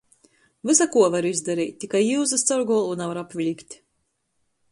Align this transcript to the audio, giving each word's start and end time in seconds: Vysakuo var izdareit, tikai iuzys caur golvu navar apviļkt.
Vysakuo 0.69 1.09
var 1.15 1.27
izdareit, 1.31 1.75
tikai 1.83 2.01
iuzys 2.15 2.47
caur 2.51 2.65
golvu 2.71 2.97
navar 3.03 3.21
apviļkt. 3.25 3.77